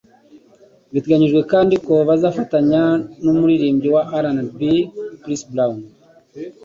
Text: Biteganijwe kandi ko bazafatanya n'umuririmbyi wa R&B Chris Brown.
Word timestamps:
Biteganijwe 0.93 1.41
kandi 1.51 1.75
ko 1.85 1.93
bazafatanya 2.09 2.81
n'umuririmbyi 3.23 3.87
wa 3.95 4.03
R&B 4.23 4.59
Chris 5.21 5.41
Brown. 5.51 5.79